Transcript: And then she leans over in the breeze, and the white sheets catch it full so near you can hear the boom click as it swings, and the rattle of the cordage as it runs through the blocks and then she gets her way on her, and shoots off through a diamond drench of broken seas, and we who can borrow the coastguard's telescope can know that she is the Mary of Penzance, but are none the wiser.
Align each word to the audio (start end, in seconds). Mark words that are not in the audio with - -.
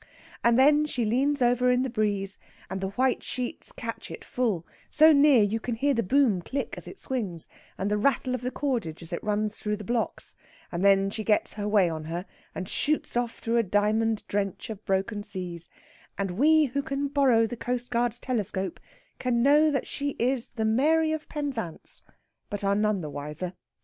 And 0.43 0.57
then 0.57 0.85
she 0.87 1.05
leans 1.05 1.43
over 1.43 1.69
in 1.69 1.83
the 1.83 1.87
breeze, 1.91 2.39
and 2.71 2.81
the 2.81 2.87
white 2.89 3.21
sheets 3.21 3.71
catch 3.71 4.09
it 4.09 4.25
full 4.25 4.65
so 4.89 5.13
near 5.13 5.43
you 5.43 5.59
can 5.59 5.75
hear 5.75 5.93
the 5.93 6.01
boom 6.01 6.41
click 6.41 6.73
as 6.75 6.87
it 6.87 6.97
swings, 6.97 7.47
and 7.77 7.91
the 7.91 7.99
rattle 7.99 8.33
of 8.33 8.41
the 8.41 8.49
cordage 8.49 9.03
as 9.03 9.13
it 9.13 9.23
runs 9.23 9.59
through 9.59 9.75
the 9.75 9.83
blocks 9.83 10.35
and 10.71 10.83
then 10.83 11.11
she 11.11 11.23
gets 11.23 11.53
her 11.53 11.67
way 11.67 11.87
on 11.87 12.05
her, 12.05 12.25
and 12.55 12.67
shoots 12.67 13.15
off 13.15 13.37
through 13.37 13.57
a 13.57 13.61
diamond 13.61 14.23
drench 14.27 14.71
of 14.71 14.83
broken 14.85 15.21
seas, 15.21 15.69
and 16.17 16.31
we 16.31 16.65
who 16.73 16.81
can 16.81 17.07
borrow 17.07 17.45
the 17.45 17.55
coastguard's 17.55 18.17
telescope 18.17 18.79
can 19.19 19.43
know 19.43 19.69
that 19.69 19.85
she 19.85 20.15
is 20.17 20.49
the 20.55 20.65
Mary 20.65 21.11
of 21.11 21.29
Penzance, 21.29 22.01
but 22.49 22.63
are 22.63 22.73
none 22.75 23.01
the 23.01 23.11
wiser. 23.11 23.53